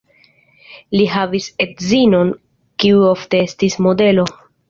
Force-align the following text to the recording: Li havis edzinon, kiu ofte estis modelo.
Li 0.99 1.03
havis 1.15 1.49
edzinon, 1.65 2.33
kiu 2.85 3.05
ofte 3.13 3.45
estis 3.51 3.79
modelo. 3.89 4.29